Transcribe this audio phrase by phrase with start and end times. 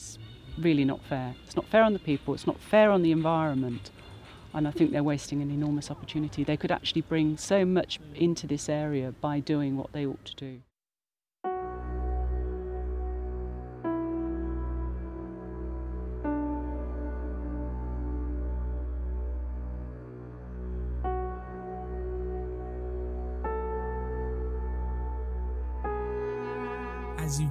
[0.00, 0.18] It's
[0.58, 1.34] really not fair.
[1.44, 3.90] It's not fair on the people, it's not fair on the environment.
[4.54, 6.42] And I think they're wasting an enormous opportunity.
[6.42, 10.34] They could actually bring so much into this area by doing what they ought to
[10.34, 10.60] do.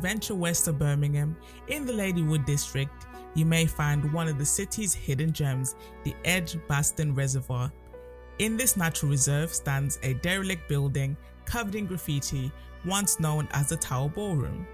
[0.01, 1.35] Venture west of Birmingham,
[1.67, 3.05] in the Ladywood district,
[3.35, 7.71] you may find one of the city's hidden gems, the Edgbaston Reservoir.
[8.39, 11.15] In this natural reserve stands a derelict building
[11.45, 12.51] covered in graffiti,
[12.85, 14.65] once known as the Tower Ballroom.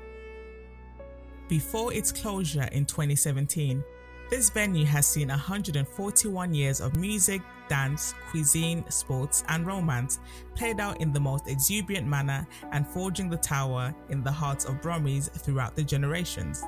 [1.48, 3.84] Before its closure in 2017,
[4.30, 10.20] this venue has seen 141 years of music, dance, cuisine, sports, and romance
[10.56, 14.82] played out in the most exuberant manner and forging the tower in the hearts of
[14.82, 16.64] Brummies throughout the generations.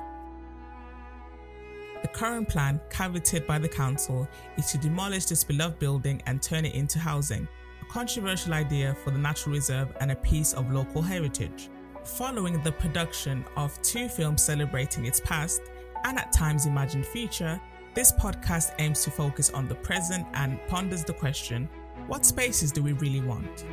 [2.02, 6.64] The current plan, coveted by the council, is to demolish this beloved building and turn
[6.64, 7.48] it into housing,
[7.82, 11.70] a controversial idea for the natural reserve and a piece of local heritage.
[12.04, 15.60] Following the production of two films celebrating its past
[16.04, 17.60] and at times imagined future,
[17.94, 21.68] this podcast aims to focus on the present and ponders the question
[22.06, 23.66] what spaces do we really want?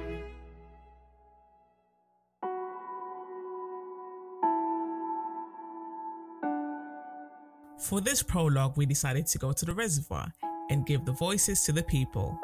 [7.78, 10.34] For this prologue, we decided to go to the reservoir
[10.70, 12.38] and give the voices to the people.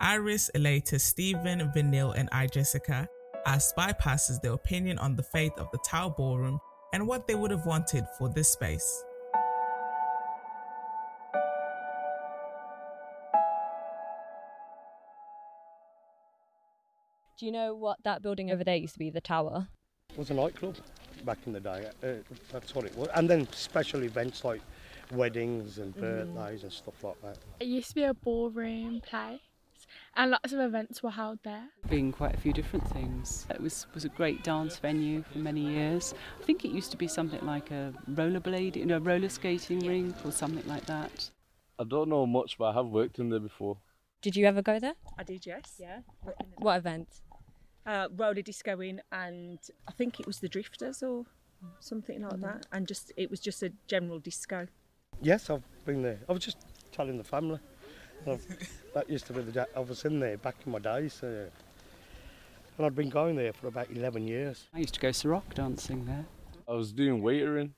[0.00, 3.08] Iris, Elilta, Stephen, Vanille, and I, Jessica,
[3.46, 6.58] asked bypasses their opinion on the fate of the Tower Ballroom
[6.92, 9.04] and what they would have wanted for this space.
[17.38, 19.68] Do you know what that building over there used to be, the tower?
[20.10, 20.76] It was a nightclub
[21.26, 21.90] back in the day.
[22.02, 23.08] Uh, that's what it was.
[23.14, 24.62] And then special events like
[25.12, 27.36] weddings and birthdays and stuff like that.
[27.60, 29.40] It used to be a ballroom place,
[30.16, 31.64] and lots of events were held there.
[31.88, 33.46] Been quite a few different things.
[33.50, 36.14] It was was a great dance venue for many years.
[36.40, 40.14] I think it used to be something like a rollerblade, you know, roller skating rink
[40.24, 41.30] or something like that.
[41.78, 43.78] I don't know much, but I have worked in there before.
[44.22, 44.94] Did you ever go there?
[45.18, 45.74] I did, yes.
[45.78, 46.00] Yeah.
[46.56, 47.20] What event?
[47.84, 51.26] Uh, roller discoing, and I think it was the Drifters or
[51.80, 54.66] something like that, and just it was just a general disco.
[55.20, 56.18] Yes, I've been there.
[56.28, 56.58] I was just
[56.92, 57.60] telling the family.
[58.26, 58.42] I've-
[58.94, 61.22] that used to be the day I was in there back in my days.
[61.22, 61.50] Uh,
[62.76, 64.68] and I'd been going there for about 11 years.
[64.74, 66.26] I used to go Ceroc dancing there.
[66.68, 67.70] I was doing waitering,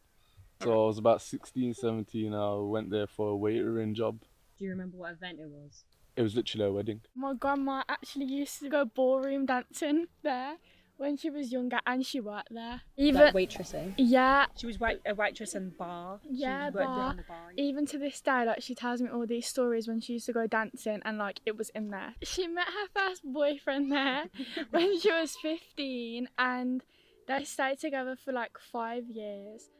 [0.62, 2.34] so I was about 16, 17.
[2.34, 4.20] I went there for a waitering job.
[4.58, 5.84] Do you remember what event it was?
[6.16, 7.00] It was literally a wedding.
[7.14, 10.56] My grandma actually used to go ballroom dancing there
[10.98, 12.82] when she was younger, and she worked there.
[12.96, 13.94] Even Like waitressing.
[13.96, 16.20] yeah, She was wait- a waitress and bar.
[16.28, 17.14] Yeah, worked bar.
[17.14, 17.52] the bar.
[17.56, 20.32] even to this day, like she tells me all these stories when she used to
[20.32, 22.14] go dancing, and like it was in there.
[22.22, 24.24] She met her first boyfriend there
[24.70, 26.84] when she was fifteen, and
[27.26, 29.70] they stayed together for like five years.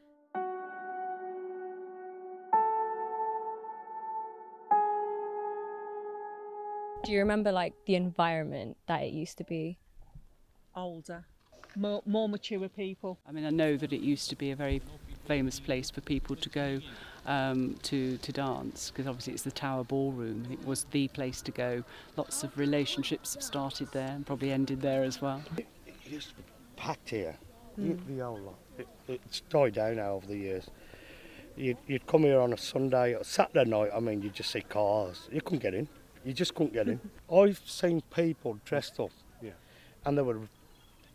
[7.03, 9.77] Do you remember like the environment that it used to be?
[10.79, 11.25] Older,
[11.75, 13.19] more, more mature people.
[13.27, 14.81] I mean, I know that it used to be a very
[15.27, 16.79] famous place for people to go
[17.25, 20.47] um, to to dance because obviously it's the Tower Ballroom.
[20.49, 21.83] It was the place to go.
[22.15, 25.41] Lots of relationships have started there and probably ended there as well.
[25.57, 25.67] It
[26.05, 26.43] used to be
[26.77, 27.35] packed here,
[27.77, 28.55] the, the whole lot.
[28.77, 30.69] It, it's died down now over the years.
[31.57, 34.61] You'd, you'd come here on a Sunday or Saturday night, I mean, you'd just see
[34.61, 35.27] cars.
[35.29, 35.89] You couldn't get in.
[36.23, 37.01] You just couldn't get in.
[37.33, 39.11] I've seen people dressed up
[39.41, 39.51] Yeah.
[40.05, 40.39] and they were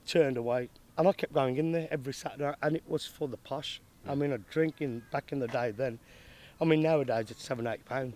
[0.07, 0.69] turned away.
[0.97, 3.81] And I kept going in there every Saturday and it was for the posh.
[4.07, 5.99] I mean, a drinking back in the day then.
[6.61, 8.15] I mean, nowadays it's seven, eight pounds.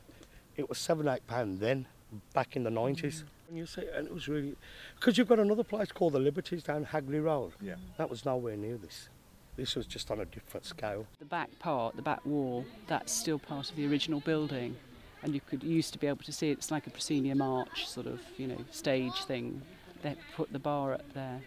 [0.56, 1.86] It was seven, eight pounds then,
[2.34, 3.02] back in the 90s.
[3.48, 3.56] And mm.
[3.56, 4.56] you see, and it was really,
[4.96, 7.52] because you've got another place called the Liberties down Hagley Road.
[7.60, 7.76] Yeah.
[7.96, 9.08] That was nowhere near this.
[9.58, 11.04] This was just on a different scale.
[11.18, 14.76] The back part, the back wall, that's still part of the original building,
[15.24, 16.58] and you could you used to be able to see it.
[16.58, 19.60] It's like a proscenium arch sort of you know stage thing.
[20.02, 21.40] They put the bar up there.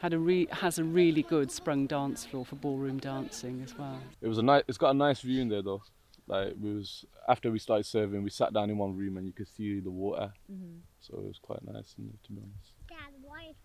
[0.00, 4.00] Had a re- has a really good sprung dance floor for ballroom dancing as well.
[4.22, 4.62] It was a nice.
[4.66, 5.82] It's got a nice view in there though.
[6.26, 9.32] Like we was after we started serving, we sat down in one room and you
[9.34, 10.32] could see the water.
[10.50, 10.78] Mm-hmm.
[11.00, 12.72] So it was quite nice in there, to be honest.
[12.88, 13.56] Dad, why is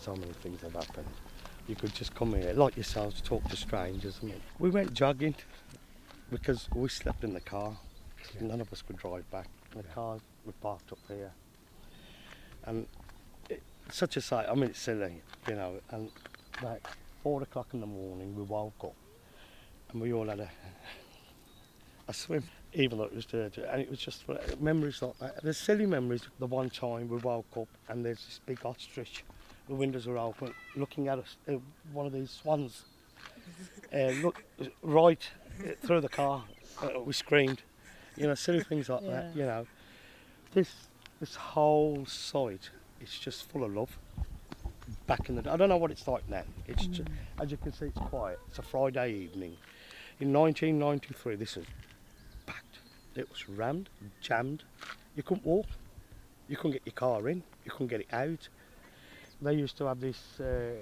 [0.00, 1.08] So many things have happened.
[1.66, 4.18] You could just come here, like yourselves, talk to strangers.
[4.20, 5.34] And we went jogging
[6.34, 7.76] because we slept in the car
[8.40, 9.48] None of us could drive back.
[9.74, 11.32] The cars were parked up here.
[12.64, 12.86] And
[13.50, 15.74] it, such a sight, I mean, it's silly, you know.
[15.90, 16.10] And
[16.62, 16.86] like
[17.22, 18.94] four o'clock in the morning, we woke up
[19.90, 20.50] and we all had a,
[22.08, 23.62] a swim, even though it was dirty.
[23.62, 24.24] And it was just
[24.60, 25.42] memories like that.
[25.42, 26.26] There's silly memories.
[26.38, 29.24] The one time we woke up and there's this big ostrich.
[29.68, 31.36] The windows were open, looking at us.
[31.48, 31.54] Uh,
[31.92, 32.84] one of these swans.
[33.92, 34.42] Uh, look
[34.82, 35.28] right
[35.84, 36.44] through the car.
[36.82, 37.62] Uh, we screamed.
[38.16, 39.36] You know, silly things like that.
[39.36, 39.66] You know,
[40.52, 40.72] this
[41.20, 42.70] this whole site
[43.00, 43.98] is just full of love.
[45.06, 46.42] Back in the, I don't know what it's like now.
[46.66, 47.04] It's ju-
[47.40, 48.38] as you can see, it's quiet.
[48.48, 49.56] It's a Friday evening.
[50.20, 51.66] In 1993, this was
[52.46, 52.78] packed.
[53.16, 53.88] It was rammed,
[54.20, 54.62] jammed.
[55.16, 55.66] You couldn't walk.
[56.48, 57.42] You couldn't get your car in.
[57.64, 58.48] You couldn't get it out.
[59.40, 60.74] They used to have this uh,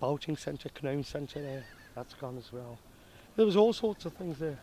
[0.00, 1.64] boating centre, canoeing centre there.
[1.94, 2.78] That's gone as well.
[3.36, 4.58] There was all sorts of things there.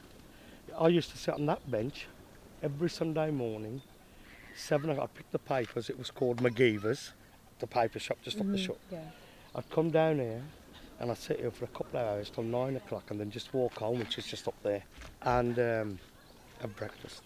[0.80, 2.08] I used to sit on that bench
[2.64, 3.82] every Sunday morning.
[4.56, 5.90] Seven o'clock, I'd pick the papers.
[5.90, 7.12] It was called McGeever's,
[7.60, 8.78] the paper shop just up the shop.
[8.90, 9.00] Yeah.
[9.56, 10.42] I'd come down here
[11.00, 13.54] and I'd sit here for a couple of hours till nine o'clock and then just
[13.54, 14.84] walk home, which is just up there,
[15.24, 16.00] and um,
[16.62, 17.24] have breakfast.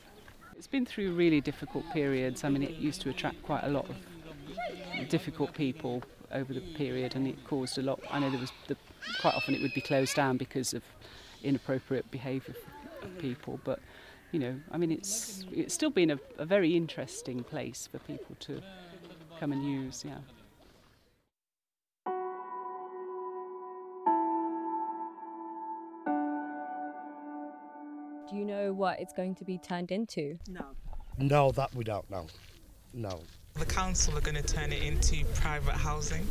[0.58, 2.44] It's been through really difficult periods.
[2.44, 6.02] I mean, it used to attract quite a lot of difficult people
[6.32, 8.00] over the period, and it caused a lot.
[8.10, 8.78] I know there was the,
[9.20, 10.82] quite often it would be closed down because of
[11.46, 12.56] inappropriate behaviour
[13.02, 13.80] of people, but
[14.32, 18.36] you know, I mean, it's it's still been a, a very interesting place for people
[18.42, 18.62] to
[19.40, 20.04] come and use.
[20.06, 20.18] Yeah.
[28.30, 30.38] Do you know what it's going to be turned into?
[30.50, 30.66] No.
[31.20, 32.28] No, that we don't know.
[32.94, 33.22] No.
[33.54, 36.28] The council are going to turn it into private housing.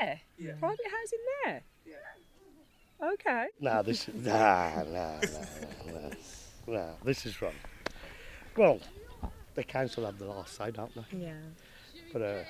[0.00, 0.52] Yeah.
[0.58, 1.62] Private housing there.
[3.14, 3.46] Okay.
[3.60, 6.10] No, this is nah, nah, nah, nah,
[6.66, 6.90] nah.
[7.04, 7.52] This is wrong.
[8.56, 8.80] Well,
[9.54, 11.18] the council have the last say, don't they?
[11.18, 11.34] Yeah.
[12.12, 12.44] But uh,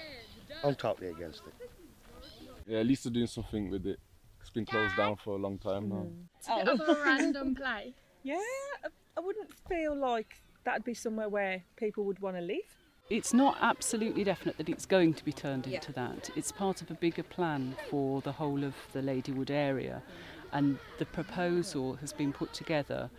[0.65, 1.71] I'm totally against it.
[2.67, 3.99] Yeah, at least they're doing something with it.
[4.41, 6.07] It's been closed down for a long time now.
[6.39, 7.95] It's a bit of a random play.
[8.23, 8.41] Yeah.
[8.85, 12.59] I, I wouldn't feel like that'd be somewhere where people would want to live.
[13.09, 16.31] It's not absolutely definite that it's going to be turned into that.
[16.35, 20.03] It's part of a bigger plan for the whole of the Ladywood area,
[20.53, 23.11] and the proposal has been put together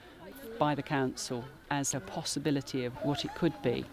[0.57, 3.85] by the council as a possibility of what it could be.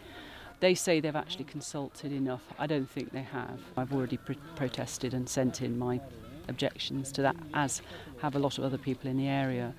[0.60, 2.42] They say they've actually consulted enough.
[2.58, 3.60] I don't think they have.
[3.76, 6.00] I've already pr- protested and sent in my
[6.48, 7.82] objections to that, as
[8.20, 9.74] have a lot of other people in the area.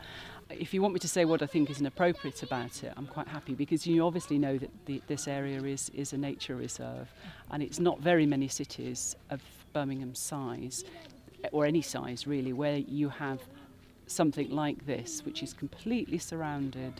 [0.49, 3.27] If you want me to say what I think is inappropriate about it, I'm quite
[3.27, 7.11] happy because you obviously know that the, this area is, is a nature reserve
[7.49, 9.41] and it's not very many cities of
[9.73, 10.83] Birmingham's size,
[11.51, 13.39] or any size really, where you have
[14.07, 16.93] something like this, which is completely surrounded.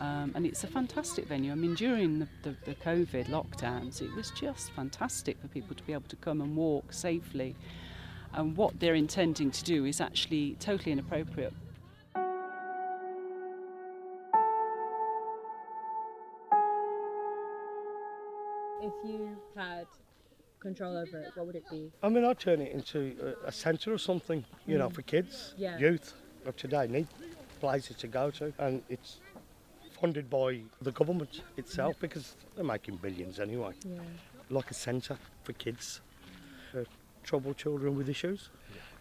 [0.00, 1.52] Um, and it's a fantastic venue.
[1.52, 5.82] I mean, during the, the, the COVID lockdowns, it was just fantastic for people to
[5.84, 7.54] be able to come and walk safely.
[8.32, 11.52] And what they're intending to do is actually totally inappropriate.
[18.82, 19.86] If you had
[20.64, 21.92] control over it, what would it be?
[22.02, 22.98] I mean, I'd turn it into
[23.44, 24.94] a, a centre or something, you know, mm.
[24.94, 25.78] for kids, Yeah.
[25.78, 26.14] youth
[26.46, 27.06] of today need
[27.60, 29.20] places to go to, and it's
[30.00, 33.74] funded by the government itself because they're making billions anyway.
[33.84, 34.00] Yeah.
[34.50, 36.00] Like a centre for kids,
[36.72, 36.84] for
[37.22, 38.50] troubled children with issues.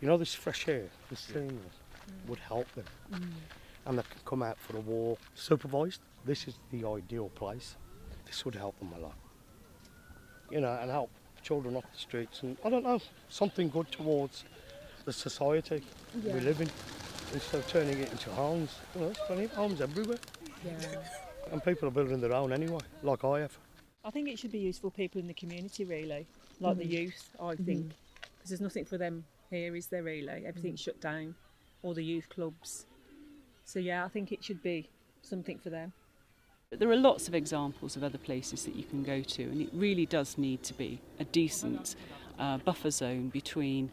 [0.02, 2.28] You know, this fresh air, this scenery mm.
[2.28, 3.24] would help them, mm.
[3.86, 6.02] and they can come out for a walk supervised.
[6.26, 7.78] This is the ideal place.
[8.26, 9.18] This would help them a lot.
[10.52, 11.10] You know, and help
[11.44, 14.44] children off the streets, and I don't know, something good towards
[15.06, 15.84] the society
[16.24, 16.70] we live in
[17.34, 18.76] instead of turning it into homes.
[18.96, 20.20] You know, there's plenty of homes everywhere,
[20.66, 20.74] Yeah.
[21.52, 23.58] and people are building their own anyway, like I have.
[24.06, 26.28] I think it should be useful people in the community, really,
[26.60, 26.92] like the mm-hmm.
[26.92, 27.30] youth.
[27.40, 27.64] I mm-hmm.
[27.64, 27.92] think
[28.36, 30.04] because there's nothing for them here, is there?
[30.04, 30.48] Really, mm-hmm.
[30.48, 31.36] everything's shut down,
[31.82, 32.86] all the youth clubs.
[33.66, 34.90] So yeah, I think it should be
[35.22, 35.94] something for them.
[36.78, 39.70] There are lots of examples of other places that you can go to, and it
[39.74, 41.96] really does need to be a decent
[42.40, 43.92] uh, buffer zone between,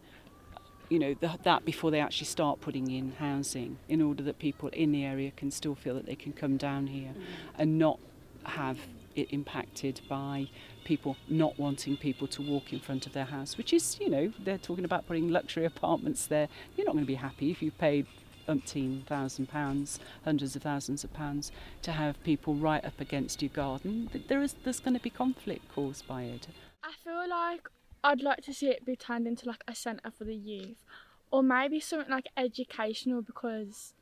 [0.89, 4.69] you know, the, that before they actually start putting in housing, in order that people
[4.69, 7.13] in the area can still feel that they can come down here
[7.59, 7.99] and not
[8.45, 8.79] have
[9.15, 10.49] it impacted by
[10.85, 14.33] people not wanting people to walk in front of their house, which is, you know,
[14.45, 16.49] they're talking about putting luxury apartments there.
[16.77, 18.07] You're not going to be happy if you've paid
[18.51, 21.53] umpteen thousand pounds, hundreds of thousands of pounds,
[21.83, 24.11] to have people right up against your garden.
[24.29, 26.49] There is, there's going to be conflict caused by it.
[26.83, 27.69] I feel like
[28.03, 30.85] I'd like to see it be turned into like a centre for the youth,
[31.31, 33.95] or maybe something like educational because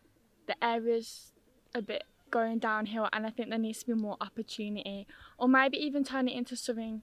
[0.46, 1.32] the area's
[1.74, 5.06] a bit going downhill and I think there needs to be more opportunity
[5.38, 7.02] or maybe even turn it into something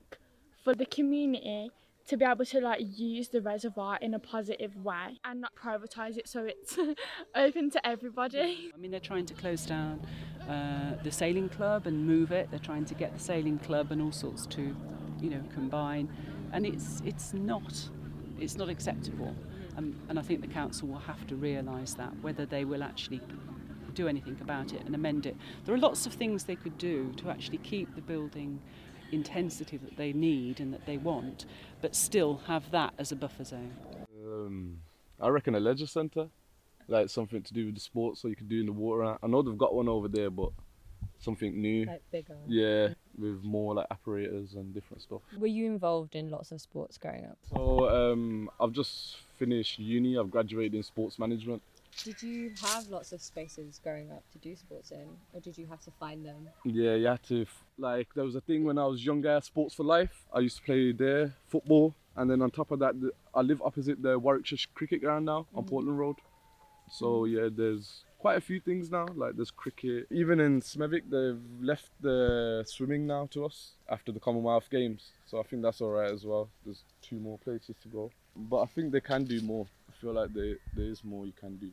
[0.63, 1.71] for the community
[2.07, 6.17] to be able to like use the reservoir in a positive way and not privatize
[6.17, 6.77] it so it's
[7.35, 8.71] open to everybody.
[8.73, 10.05] I mean, they're trying to close down
[10.47, 12.49] uh, the sailing club and move it.
[12.51, 14.75] They're trying to get the sailing club and all sorts to,
[15.19, 16.09] you know, combine,
[16.53, 17.89] and it's it's not
[18.39, 19.35] it's not acceptable.
[19.77, 23.21] Um, and I think the council will have to realise that whether they will actually
[23.95, 25.35] do anything about it and amend it.
[25.65, 28.59] There are lots of things they could do to actually keep the building
[29.11, 31.45] intensity that they need and that they want,
[31.81, 33.73] but still have that as a buffer zone.
[34.25, 34.79] Um,
[35.19, 36.27] I reckon a leisure centre,
[36.87, 39.17] like something to do with the sports, so you could do in the water.
[39.21, 40.49] I know they've got one over there, but
[41.19, 41.85] something new.
[41.85, 42.35] Like bigger.
[42.47, 45.21] Yeah, with more like apparatus and different stuff.
[45.37, 47.37] Were you involved in lots of sports growing up?
[47.53, 50.17] So um, I've just finished uni.
[50.17, 51.61] I've graduated in sports management.
[52.03, 55.65] Did you have lots of spaces growing up to do sports in, or did you
[55.67, 56.49] have to find them?
[56.63, 57.45] Yeah, you had to
[57.77, 60.25] like there was a thing when I was younger, sports for life.
[60.33, 62.95] I used to play there football, and then on top of that,
[63.33, 65.67] I live opposite the Warwickshire cricket ground now on mm.
[65.67, 66.17] Portland Road.
[66.91, 67.31] So mm.
[67.31, 69.07] yeah, there's quite a few things now.
[69.15, 70.07] Like there's cricket.
[70.11, 75.11] Even in Smethwick, they've left the swimming now to us after the Commonwealth Games.
[75.25, 76.49] So I think that's alright as well.
[76.65, 79.65] There's two more places to go, but I think they can do more.
[79.89, 81.71] I feel like there there is more you can do.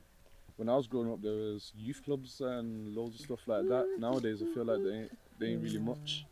[0.63, 3.85] When I was growing up, there was youth clubs and loads of stuff like that.
[3.99, 6.25] Nowadays, I feel like they ain't, they ain't really much.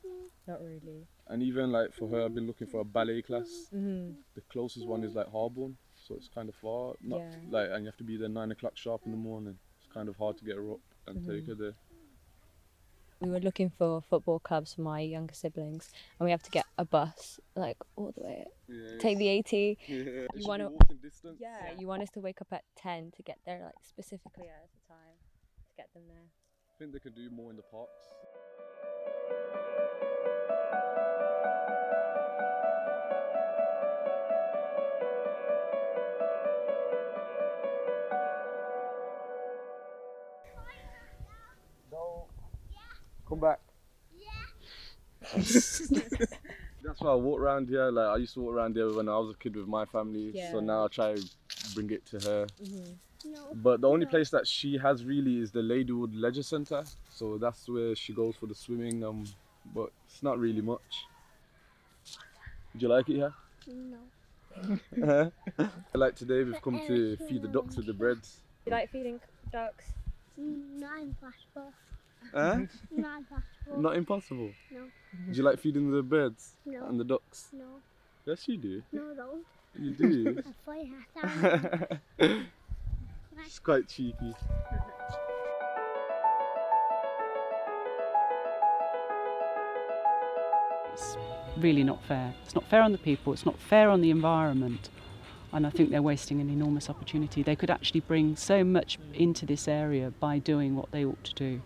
[0.46, 1.08] Not really.
[1.26, 3.48] And even like for her, I've been looking for a ballet class.
[3.74, 4.12] Mm-hmm.
[4.36, 6.94] The closest one is like Harborne, so it's kind of far.
[7.02, 7.34] Not Yeah.
[7.50, 9.58] like, and you have to be there nine o'clock sharp in the morning.
[9.80, 11.74] It's kind of hard to get her up and take her there.
[13.18, 16.66] We were looking for football clubs for my younger siblings, and we have to get
[16.80, 18.44] a bus like all the way.
[18.68, 19.76] Yeah, Take the eighty.
[19.86, 21.38] yeah, it should wanna- be walking distance.
[21.38, 24.68] Yeah, you want us to wake up at ten to get there, like specifically at
[24.72, 25.16] the time
[25.68, 26.28] to get them there.
[26.72, 28.06] I think they could do more in the parks.
[43.28, 43.60] Come back.
[47.00, 47.90] That's why I walk around here.
[47.90, 50.38] Like I used to walk around here when I was a kid with my family.
[50.52, 52.46] So now I try to bring it to her.
[53.24, 53.38] No.
[53.54, 56.84] But the only place that she has really is the Ladywood Leisure Centre.
[57.08, 59.02] So that's where she goes for the swimming.
[59.02, 59.24] Um,
[59.74, 61.06] but it's not really much.
[62.76, 63.32] Do you like it here?
[63.66, 65.32] No.
[65.94, 68.40] like today, we've come to feed the ducks with the breads.
[68.66, 69.86] You like feeding ducks?
[70.36, 71.72] Not impossible.
[72.34, 72.60] Huh?
[72.90, 73.22] Not
[73.70, 73.82] impossible.
[73.82, 74.50] Not impossible.
[74.70, 74.80] No.
[75.30, 76.86] Do you like feeding the birds No.
[76.86, 77.48] and the ducks?
[77.52, 77.64] No.
[78.26, 78.82] Yes, you do.
[78.92, 79.44] No, don't.
[79.78, 80.42] You do.
[80.46, 82.40] I thought you had that.
[83.46, 84.34] it's quite cheeky.
[90.92, 91.16] It's
[91.56, 92.34] really not fair.
[92.44, 94.88] It's not fair on the people, it's not fair on the environment.
[95.52, 97.42] And I think they're wasting an enormous opportunity.
[97.42, 101.34] They could actually bring so much into this area by doing what they ought to
[101.34, 101.60] do.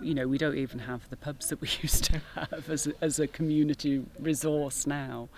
[0.00, 2.92] You know, we don't even have the pubs that we used to have as a,
[3.00, 5.28] as a community resource now.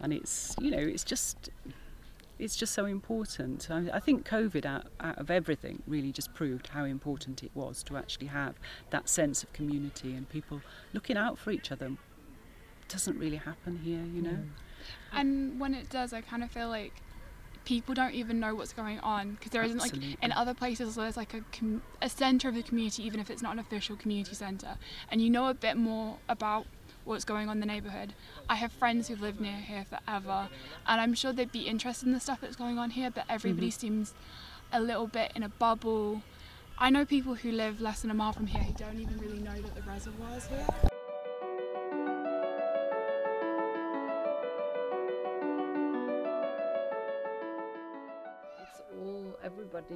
[0.00, 1.50] And it's, you know, it's just
[2.38, 3.68] it's just so important.
[3.70, 7.96] I, think COVID, out, out of everything, really just proved how important it was to
[7.96, 8.56] actually have
[8.90, 10.60] that sense of community and people
[10.92, 11.86] looking out for each other.
[11.86, 14.38] It doesn't really happen here, you know.
[15.12, 16.92] And when it does, I kind of feel like
[17.66, 19.92] people don't even know what's going on because there isn't like
[20.22, 23.42] in other places there's like a com- a center of the community, even if it's
[23.42, 24.78] not an official community center,
[25.10, 26.66] and you know a bit more about
[27.04, 28.14] what's going on in the neighborhood.
[28.48, 30.48] I have friends who've lived near here forever,
[30.86, 33.68] and I'm sure they'd be interested in the stuff that's going on here, but everybody
[33.68, 33.80] mm-hmm.
[33.80, 34.14] seems
[34.72, 36.22] a little bit in a bubble.
[36.78, 39.40] I know people who live less than a mile from here who don't even really
[39.40, 40.66] know that the reservoir is here.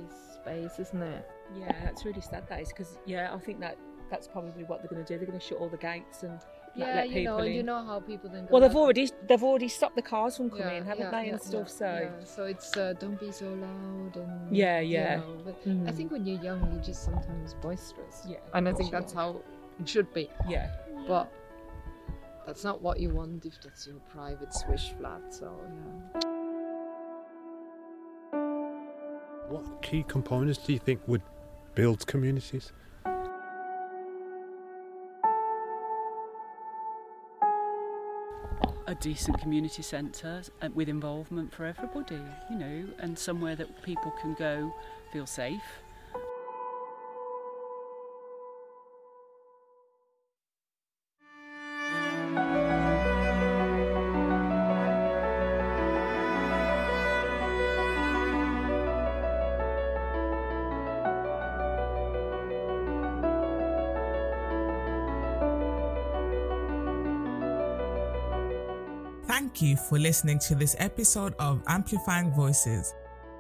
[0.01, 1.29] Everybody's space, isn't it?
[1.59, 2.49] Yeah, that's really sad.
[2.49, 3.77] That is because yeah, I think that
[4.11, 5.19] that's probably what they're going to do.
[5.19, 7.53] They're going to shut all the gates and not Yeah, let you know, in.
[7.53, 8.45] you know how people then.
[8.47, 11.11] Go well, they've back- already they've already stopped the cars from coming Yeah, haven't yeah,
[11.11, 11.67] they, yeah, and stuff.
[11.69, 11.85] yeah, so
[12.19, 12.25] yeah.
[12.25, 15.17] so it's uh, don't be so loud and Yeah, you yeah.
[15.17, 15.97] know, but I Mhm.
[15.97, 18.25] think when you're young, you're just sometimes boisterous.
[18.29, 19.01] Yeah, and I think sure.
[19.01, 19.41] that's how
[19.81, 20.29] it should be.
[20.49, 20.71] yeah,
[21.09, 21.33] But
[22.47, 25.23] that's not what you want if that's your private swish flat.
[25.35, 25.53] So
[26.15, 26.21] yeah.
[29.51, 31.23] What key components do you think would
[31.75, 32.73] build communities?
[38.87, 44.13] a decent community centre uh, with involvement for everybody, you know, and somewhere that people
[44.21, 44.73] can go
[45.13, 45.63] feel safe.
[69.41, 72.93] Thank you for listening to this episode of Amplifying Voices.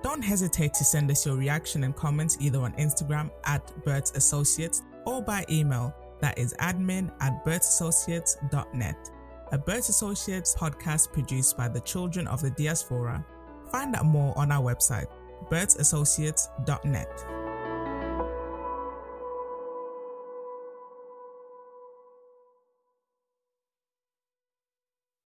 [0.02, 4.80] Don't hesitate to send us your reaction and comments either on Instagram at Bertz Associates
[5.04, 9.10] or by email that is admin at bertzassociates.net.
[9.52, 13.22] A Bertz Associates podcast produced by the children of the diaspora.
[13.70, 15.08] Find out more on our website,
[15.50, 17.39] bertzassociates.net.